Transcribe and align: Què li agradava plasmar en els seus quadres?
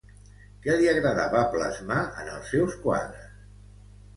Què 0.63 0.77
li 0.77 0.87
agradava 0.93 1.43
plasmar 1.55 1.99
en 2.23 2.33
els 2.39 2.51
seus 2.55 2.81
quadres? 2.87 3.31